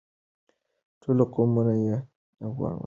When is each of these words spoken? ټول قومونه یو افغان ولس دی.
ټول 1.01 1.17
قومونه 1.33 1.73
یو 1.77 1.97
افغان 2.47 2.73
ولس 2.73 2.75
دی. 2.77 2.79